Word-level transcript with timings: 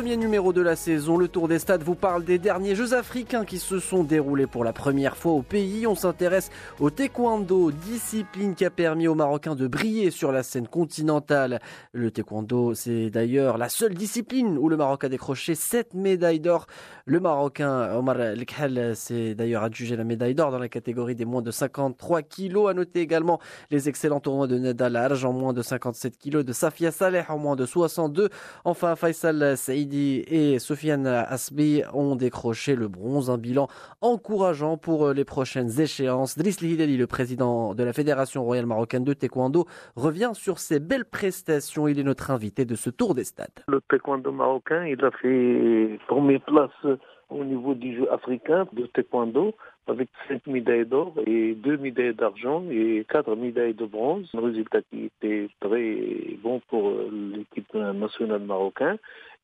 premier 0.00 0.16
numéro 0.16 0.54
de 0.54 0.62
la 0.62 0.76
saison, 0.76 1.18
le 1.18 1.28
Tour 1.28 1.46
des 1.46 1.58
Stades 1.58 1.82
vous 1.82 1.94
parle 1.94 2.24
des 2.24 2.38
derniers 2.38 2.74
Jeux 2.74 2.94
africains 2.94 3.44
qui 3.44 3.58
se 3.58 3.78
sont 3.78 4.02
déroulés 4.02 4.46
pour 4.46 4.64
la 4.64 4.72
première 4.72 5.14
fois 5.14 5.32
au 5.32 5.42
pays. 5.42 5.86
On 5.86 5.94
s'intéresse 5.94 6.48
au 6.78 6.88
taekwondo, 6.88 7.70
discipline 7.70 8.54
qui 8.54 8.64
a 8.64 8.70
permis 8.70 9.08
aux 9.08 9.14
Marocains 9.14 9.54
de 9.54 9.66
briller 9.66 10.10
sur 10.10 10.32
la 10.32 10.42
scène 10.42 10.66
continentale. 10.66 11.60
Le 11.92 12.10
taekwondo, 12.10 12.72
c'est 12.72 13.10
d'ailleurs 13.10 13.58
la 13.58 13.68
seule 13.68 13.92
discipline 13.92 14.56
où 14.56 14.70
le 14.70 14.78
Maroc 14.78 15.04
a 15.04 15.10
décroché 15.10 15.54
7 15.54 15.92
médailles 15.92 16.40
d'or. 16.40 16.66
Le 17.04 17.20
Marocain 17.20 17.94
Omar 17.94 18.16
Lekhal 18.16 18.96
s'est 18.96 19.34
d'ailleurs 19.34 19.64
adjugé 19.64 19.96
la 19.96 20.04
médaille 20.04 20.34
d'or 20.34 20.50
dans 20.50 20.58
la 20.58 20.70
catégorie 20.70 21.14
des 21.14 21.26
moins 21.26 21.42
de 21.42 21.50
53 21.50 22.22
kilos. 22.22 22.70
À 22.70 22.72
noter 22.72 23.00
également 23.00 23.38
les 23.70 23.90
excellents 23.90 24.20
tournois 24.20 24.46
de 24.46 24.56
Nadal 24.56 24.96
Arj 24.96 25.26
en 25.26 25.34
moins 25.34 25.52
de 25.52 25.60
57 25.60 26.16
kilos, 26.16 26.42
de 26.42 26.54
Safia 26.54 26.90
Saleh 26.90 27.24
en 27.28 27.36
moins 27.36 27.56
de 27.56 27.66
62. 27.66 28.30
Enfin, 28.64 28.96
Faisal 28.96 29.58
Et 29.92 30.58
Sofiane 30.58 31.06
Asbi 31.06 31.82
ont 31.92 32.16
décroché 32.16 32.76
le 32.76 32.88
bronze, 32.88 33.30
un 33.30 33.38
bilan 33.38 33.68
encourageant 34.00 34.76
pour 34.76 35.10
les 35.10 35.24
prochaines 35.24 35.80
échéances. 35.80 36.38
Driss 36.38 36.60
Hidali, 36.62 36.96
le 36.96 37.06
président 37.06 37.74
de 37.74 37.82
la 37.82 37.92
Fédération 37.92 38.44
royale 38.44 38.66
marocaine 38.66 39.04
de 39.04 39.12
taekwondo, 39.12 39.66
revient 39.96 40.30
sur 40.34 40.58
ses 40.58 40.80
belles 40.80 41.04
prestations. 41.04 41.88
Il 41.88 41.98
est 41.98 42.04
notre 42.04 42.30
invité 42.30 42.64
de 42.64 42.74
ce 42.74 42.90
tour 42.90 43.14
des 43.14 43.24
stades. 43.24 43.48
Le 43.68 43.80
taekwondo 43.88 44.32
marocain, 44.32 44.84
il 44.86 45.04
a 45.04 45.10
fait 45.10 45.98
première 46.06 46.42
place 46.42 46.98
au 47.30 47.44
niveau 47.44 47.74
du 47.74 47.96
jeu 47.96 48.12
africain 48.12 48.66
de 48.72 48.86
taekwondo 48.86 49.54
avec 49.86 50.08
cinq 50.28 50.46
médailles 50.46 50.86
d'or 50.86 51.14
et 51.26 51.54
deux 51.54 51.76
médailles 51.76 52.14
d'argent 52.14 52.62
et 52.70 53.04
quatre 53.08 53.34
médailles 53.34 53.74
de 53.74 53.86
bronze. 53.86 54.28
Un 54.34 54.40
résultat 54.40 54.82
qui 54.82 55.06
était 55.06 55.48
très 55.60 56.36
bon 56.42 56.60
pour 56.68 56.92
l'équipe 57.10 57.74
nationale 57.74 58.42
marocaine. 58.42 58.98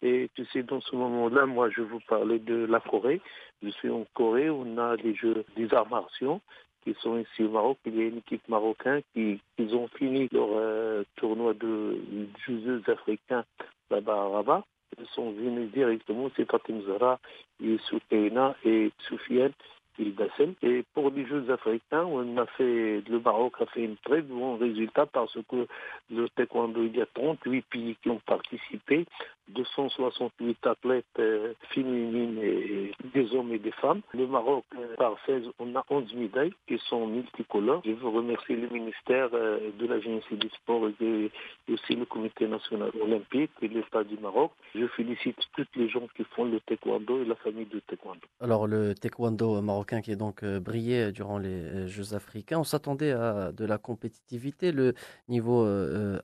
Et 0.06 0.30
tu 0.36 0.44
sais, 0.52 0.62
dans 0.62 0.80
ce 0.80 0.94
moment-là, 0.94 1.46
moi, 1.46 1.68
je 1.68 1.82
vous 1.82 1.98
parlais 2.06 2.38
de 2.38 2.64
la 2.64 2.78
Corée. 2.78 3.20
Je 3.60 3.70
suis 3.70 3.90
en 3.90 4.06
Corée, 4.14 4.48
on 4.48 4.78
a 4.78 4.94
les 4.94 5.16
jeux 5.16 5.44
des 5.56 5.74
arts 5.74 5.88
martiaux 5.88 6.40
qui 6.84 6.94
sont 7.00 7.18
ici 7.18 7.42
au 7.42 7.50
Maroc. 7.50 7.76
Il 7.84 7.96
y 7.96 8.02
a 8.02 8.04
une 8.04 8.18
équipe 8.18 8.48
marocaine 8.48 9.02
qui 9.12 9.40
ils 9.58 9.74
ont 9.74 9.88
fini 9.98 10.28
leur 10.30 10.50
euh, 10.52 11.02
tournoi 11.16 11.54
de 11.54 11.98
jeux 12.46 12.82
africains 12.86 13.44
là-bas 13.90 14.14
à 14.14 14.28
Rabat. 14.28 14.64
Ils 14.96 15.08
sont 15.08 15.32
venus 15.32 15.72
directement, 15.72 16.30
c'est 16.36 16.48
Fatim 16.48 16.80
Zahra, 16.86 17.18
et 17.60 17.76
Soukaina 17.88 18.54
et 18.64 18.92
Soufiane 19.08 19.52
et 19.98 20.84
pour 20.94 21.10
les 21.10 21.26
Jeux 21.26 21.50
africains, 21.50 22.04
on 22.04 22.36
a 22.36 22.46
fait, 22.46 23.02
le 23.08 23.20
Maroc 23.20 23.54
a 23.60 23.66
fait 23.66 23.86
un 23.86 23.94
très 24.04 24.22
bon 24.22 24.56
résultat 24.56 25.06
parce 25.06 25.36
que 25.48 25.66
le 26.10 26.28
taekwondo, 26.30 26.82
il 26.84 26.96
y 26.96 27.00
a 27.00 27.06
38 27.06 27.64
pays 27.70 27.96
qui 28.02 28.10
ont 28.10 28.20
participé, 28.26 29.06
268 29.48 30.66
athlètes 30.66 31.04
euh, 31.18 31.52
féminines, 31.72 32.38
et 32.42 32.92
des 33.14 33.32
hommes 33.34 33.52
et 33.52 33.58
des 33.58 33.70
femmes. 33.70 34.00
Le 34.12 34.26
Maroc, 34.26 34.64
euh, 34.76 34.96
par 34.96 35.16
16, 35.26 35.44
on 35.58 35.74
a 35.76 35.84
11 35.88 36.14
médailles 36.14 36.52
qui 36.66 36.78
sont 36.88 37.06
multicolores. 37.06 37.82
Je 37.84 37.92
veux 37.92 38.08
remercier 38.08 38.56
le 38.56 38.68
ministère 38.68 39.28
euh, 39.34 39.70
de 39.78 39.86
la 39.86 40.00
Jeunesse 40.00 40.24
et 40.32 40.36
du 40.36 40.48
Sport 40.48 40.88
et 41.00 41.30
aussi 41.72 41.94
le 41.94 42.04
Comité 42.06 42.48
national 42.48 42.90
olympique 43.00 43.52
et 43.62 43.68
l'État 43.68 44.02
du 44.02 44.16
Maroc. 44.18 44.50
Je 44.74 44.86
félicite 44.88 45.36
toutes 45.54 45.74
les 45.76 45.88
gens 45.88 46.06
qui 46.16 46.24
font 46.34 46.44
le 46.44 46.60
taekwondo 46.60 47.22
et 47.22 47.24
la 47.24 47.36
famille 47.36 47.66
de 47.66 47.80
taekwondo. 47.80 48.26
Alors 48.40 48.66
le 48.66 48.94
taekwondo 48.94 49.62
marocain 49.62 49.85
qui 49.86 50.10
est 50.10 50.16
donc 50.16 50.44
brillé 50.44 51.12
durant 51.12 51.38
les 51.38 51.86
Jeux 51.88 52.14
africains. 52.14 52.58
On 52.58 52.64
s'attendait 52.64 53.12
à 53.12 53.52
de 53.52 53.64
la 53.64 53.78
compétitivité. 53.78 54.72
Le 54.72 54.94
niveau 55.28 55.66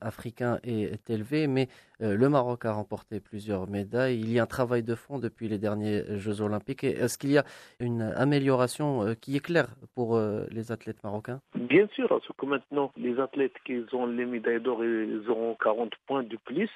africain 0.01 0.59
est 0.65 1.09
élevé, 1.11 1.47
mais 1.47 1.69
le 2.01 2.29
Maroc 2.29 2.65
a 2.65 2.73
remporté 2.73 3.21
plusieurs 3.21 3.69
médailles. 3.69 4.21
Il 4.21 4.33
y 4.33 4.39
a 4.39 4.43
un 4.43 4.47
travail 4.47 4.83
de 4.83 4.95
fond 4.95 5.19
depuis 5.19 5.49
les 5.49 5.59
derniers 5.59 6.03
Jeux 6.19 6.41
olympiques. 6.41 6.85
Est-ce 6.85 7.19
qu'il 7.19 7.31
y 7.31 7.39
a 7.39 7.45
une 7.81 8.03
amélioration 8.03 9.15
qui 9.21 9.37
est 9.37 9.41
claire 9.41 9.69
pour 9.95 10.19
les 10.51 10.73
athlètes 10.73 11.03
marocains? 11.05 11.41
Bien 11.55 11.89
sûr, 11.95 12.09
parce 12.09 12.27
que 12.37 12.47
maintenant, 12.47 12.93
les 12.97 13.19
athlètes 13.19 13.57
qui 13.65 13.83
ont 13.93 14.07
les 14.07 14.27
médailles 14.27 14.61
d'or, 14.61 14.85
ils 14.85 15.25
auront 15.29 15.57
40 15.61 15.93
points 16.07 16.23
de 16.23 16.37
plus 16.37 16.71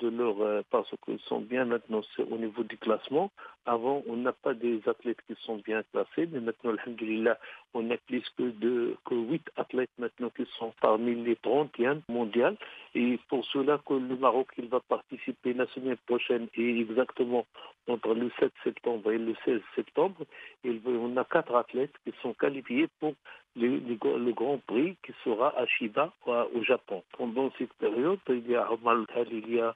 de 0.00 0.08
leur 0.08 0.40
euh, 0.40 0.62
parce 0.70 0.88
qu'ils 1.04 1.18
sont 1.20 1.40
bien 1.40 1.64
maintenant 1.64 2.02
au 2.30 2.38
niveau 2.38 2.62
du 2.62 2.76
classement. 2.76 3.30
Avant, 3.68 4.02
on 4.08 4.16
n'a 4.16 4.32
pas 4.32 4.54
des 4.54 4.80
athlètes 4.88 5.20
qui 5.26 5.34
sont 5.42 5.56
bien 5.58 5.82
classés, 5.92 6.26
mais 6.32 6.40
maintenant, 6.40 6.70
alhamdulillah, 6.70 7.38
on 7.74 7.90
a 7.90 7.98
plus 7.98 8.24
que, 8.38 8.44
de, 8.44 8.96
que 9.04 9.14
8 9.14 9.42
athlètes 9.56 9.90
maintenant 9.98 10.30
qui 10.30 10.46
sont 10.58 10.72
parmi 10.80 11.14
les 11.14 11.36
31 11.36 12.00
mondiales. 12.08 12.56
Et 12.94 13.20
pour 13.28 13.44
cela 13.44 13.78
que 13.86 13.92
le 13.92 14.16
Maroc, 14.16 14.48
il 14.56 14.68
va 14.68 14.80
participer 14.80 15.52
la 15.52 15.66
semaine 15.66 15.98
prochaine 16.06 16.48
et 16.54 16.80
exactement 16.80 17.44
entre 17.88 18.14
le 18.14 18.30
7 18.40 18.50
septembre 18.64 19.12
et 19.12 19.18
le 19.18 19.34
16 19.44 19.60
septembre, 19.74 20.24
on 20.64 21.16
a 21.18 21.24
quatre 21.24 21.54
athlètes 21.54 21.94
qui 22.04 22.12
sont 22.22 22.32
qualifiés 22.32 22.88
pour 23.00 23.14
le, 23.56 24.32
Grand 24.32 24.58
Prix 24.66 24.96
qui 25.04 25.12
sera 25.24 25.58
à 25.58 25.66
Shiba 25.66 26.12
au 26.26 26.62
Japon. 26.62 27.02
Pendant 27.16 27.50
cette 27.58 27.72
période, 27.74 28.20
il 28.28 28.48
y 28.48 28.54
a 28.54 28.66
Amal 28.66 29.04
il 29.30 29.54
y 29.54 29.60
a 29.60 29.74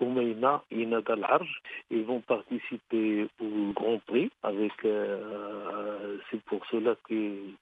Oumeina 0.00 0.62
et 0.70 0.86
Nadal. 0.86 1.24
Ils 1.90 2.04
vont 2.04 2.20
participer 2.20 3.26
au 3.40 3.72
Grand 3.72 3.98
Prix 4.06 4.30
avec. 4.42 4.72
Euh, 4.84 6.18
c'est 6.30 6.42
pour 6.44 6.64
cela 6.66 6.94
qu'ils 7.06 7.54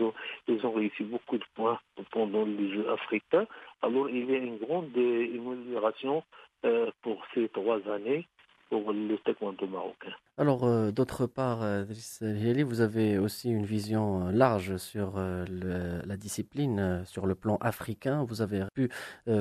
ont, 0.00 0.12
ils 0.48 0.66
ont 0.66 0.72
réussi 0.72 1.04
beaucoup 1.04 1.38
de 1.38 1.44
points 1.54 1.78
pendant 2.10 2.44
les 2.44 2.70
Jeux 2.72 2.90
africains. 2.90 3.46
Alors 3.82 4.08
il 4.08 4.30
y 4.30 4.34
a 4.34 4.38
une 4.38 4.58
grande 4.58 4.90
amélioration 4.96 6.22
euh, 6.64 6.90
pour 7.02 7.22
ces 7.34 7.48
trois 7.48 7.80
années 7.90 8.26
pour 8.68 8.92
le 8.92 9.16
taekwondo 9.18 9.66
marocain. 9.66 10.12
Alors, 10.36 10.64
euh, 10.64 10.90
d'autre 10.90 11.26
part, 11.26 11.62
euh, 11.62 11.84
vous 11.84 12.80
avez 12.80 13.18
aussi 13.18 13.52
une 13.52 13.64
vision 13.64 14.26
euh, 14.26 14.32
large 14.32 14.78
sur 14.78 15.14
la 15.16 16.16
discipline, 16.16 17.02
sur 17.04 17.26
le 17.26 17.34
plan 17.34 17.56
africain. 17.60 18.24
Vous 18.24 18.42
avez 18.42 18.62
pu 18.74 18.88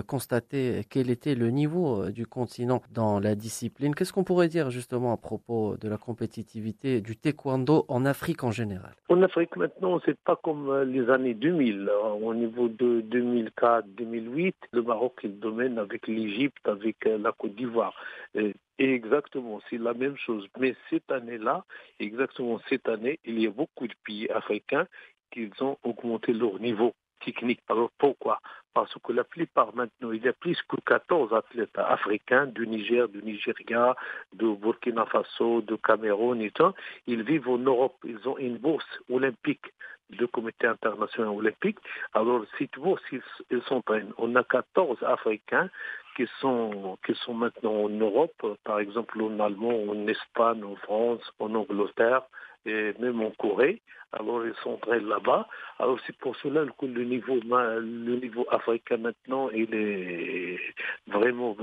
constater 0.08 0.84
quel 0.90 1.10
était 1.10 1.36
le 1.36 1.50
niveau 1.50 2.10
du 2.10 2.28
continent 2.28 2.82
dans 2.92 3.20
la 3.20 3.36
discipline. 3.36 3.96
Qu'est-ce 3.96 4.14
qu'on 4.14 4.24
pourrait 4.24 4.48
dire 4.48 4.70
justement 4.70 5.14
à 5.14 5.18
propos 5.18 5.78
de 5.78 5.88
la 5.88 5.98
compétitivité 5.98 7.02
du 7.02 7.16
taekwondo 7.16 7.86
en 7.88 8.06
Afrique 8.06 8.44
en 8.44 8.52
général? 8.52 8.94
En 9.10 9.22
Afrique 9.22 9.56
maintenant, 9.56 10.00
c'est 10.06 10.18
pas 10.20 10.36
comme 10.36 10.84
les 10.84 11.10
années 11.10 11.34
2000. 11.34 11.90
Au 12.22 12.34
niveau 12.34 12.68
de 12.68 13.02
2004-2008, 13.02 14.54
le 14.72 14.82
Maroc 14.82 15.20
il 15.24 15.40
domine 15.40 15.80
avec 15.80 16.08
l'Égypte, 16.08 16.68
avec 16.68 17.06
la 17.06 17.32
Côte 17.32 17.56
d'Ivoire. 17.56 17.94
Exactement, 18.84 19.62
c'est 19.70 19.78
la 19.78 19.94
même 19.94 20.18
chose. 20.18 20.46
Mais 20.60 20.76
cette 20.90 21.10
année-là, 21.10 21.64
exactement 22.02 22.60
cette 22.68 22.90
année, 22.90 23.18
il 23.24 23.40
y 23.40 23.48
a 23.48 23.50
beaucoup 23.50 23.88
de 23.88 23.94
pays 24.04 24.30
africains 24.30 24.88
qui 25.32 25.50
ont 25.62 25.78
augmenté 25.84 26.34
leur 26.34 26.60
niveau 26.60 26.94
technique. 27.24 27.62
Alors 27.70 27.92
pourquoi? 27.98 28.42
Parce 28.74 28.94
que 29.02 29.14
la 29.14 29.24
plupart 29.24 29.74
maintenant, 29.74 30.12
il 30.12 30.22
y 30.22 30.28
a 30.28 30.34
plus 30.34 30.62
que 30.64 30.76
14 30.86 31.34
athlètes 31.34 31.78
africains 31.78 32.48
du 32.48 32.68
Niger, 32.68 33.08
du 33.08 33.24
Nigeria, 33.24 33.96
du 34.34 34.54
Burkina 34.56 35.06
Faso, 35.06 35.62
du 35.62 35.78
Cameroun 35.78 36.42
et 36.42 36.52
tout. 36.52 36.74
Ils 37.08 37.24
vivent 37.24 37.48
en 37.48 37.60
Europe. 37.60 37.96
Ils 38.04 38.28
ont 38.28 38.38
une 38.38 38.58
bourse 38.58 39.00
olympique 39.10 39.68
du 40.14 40.28
comité 40.28 40.68
international 40.68 41.30
olympique. 41.30 41.78
Alors, 42.14 42.44
cette 42.58 42.78
bourse, 42.78 43.02
ils, 43.12 43.22
ils 43.52 43.62
s'entraînent. 43.64 44.14
On 44.18 44.36
a 44.36 44.44
14 44.44 45.04
Africains 45.04 45.70
qui 46.16 46.28
sont, 46.40 46.98
qui 47.06 47.16
sont 47.16 47.34
maintenant 47.34 47.86
en 47.86 47.90
Europe, 47.90 48.58
par 48.64 48.80
exemple 48.80 49.22
en 49.22 49.40
Allemagne, 49.40 49.90
en 49.90 50.08
Espagne, 50.08 50.64
en 50.64 50.76
France, 50.76 51.22
en 51.40 51.54
Angleterre 51.56 52.24
et 52.66 52.94
même 53.00 53.22
en 53.22 53.32
Corée. 53.32 53.82
Alors 54.14 54.46
ils 54.46 54.54
sont 54.64 54.78
très 54.78 55.00
là-bas. 55.00 55.48
Alors 55.80 55.98
c'est 56.06 56.16
pour 56.18 56.36
cela 56.36 56.66
que 56.80 56.86
le 56.86 57.04
niveau, 57.04 57.40
le 57.44 58.20
niveau 58.20 58.46
africain 58.52 58.98
maintenant, 58.98 59.50
est 59.50 60.60
vraiment 61.08 61.58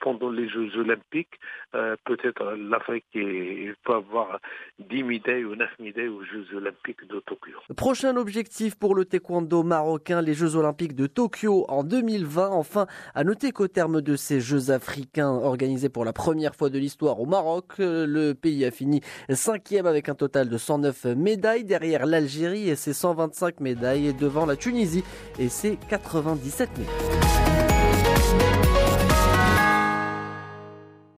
pendant 0.00 0.30
les 0.30 0.48
Jeux 0.48 0.74
olympiques, 0.78 1.38
euh, 1.74 1.94
peut-être 2.04 2.54
l'Afrique 2.54 3.04
peut 3.12 3.92
avoir 3.92 4.40
10 4.78 5.02
médailles 5.02 5.44
ou 5.44 5.54
9 5.54 5.68
médailles 5.78 6.08
aux 6.08 6.24
Jeux 6.24 6.46
olympiques 6.56 7.06
de 7.06 7.20
Tokyo. 7.20 7.58
Prochain 7.76 8.16
objectif 8.16 8.76
pour 8.76 8.94
le 8.94 9.04
taekwondo 9.04 9.62
marocain, 9.62 10.22
les 10.22 10.34
Jeux 10.34 10.56
olympiques 10.56 10.94
de 10.94 11.06
Tokyo 11.06 11.66
en 11.68 11.84
2020. 11.84 12.48
Enfin, 12.48 12.86
à 13.14 13.24
noter 13.24 13.52
qu'au 13.52 13.68
terme 13.68 14.00
de 14.00 14.16
ces 14.16 14.40
Jeux 14.40 14.70
africains 14.70 15.30
organisés 15.30 15.90
pour 15.90 16.06
la 16.06 16.14
première 16.14 16.54
fois 16.54 16.70
de 16.70 16.78
l'histoire 16.78 17.20
au 17.20 17.26
Maroc, 17.26 17.74
le 17.78 18.32
pays 18.32 18.64
a 18.64 18.70
fini 18.70 19.02
cinquième 19.28 19.86
avec 19.92 20.08
un 20.08 20.14
total 20.14 20.48
de 20.48 20.56
109 20.56 21.04
médailles 21.16 21.64
derrière 21.64 22.06
l'Algérie 22.06 22.70
et 22.70 22.76
ses 22.76 22.94
125 22.94 23.60
médailles 23.60 24.08
et 24.08 24.12
devant 24.14 24.46
la 24.46 24.56
Tunisie 24.56 25.04
et 25.38 25.50
ses 25.50 25.76
97 25.88 26.70
médailles. 26.78 27.21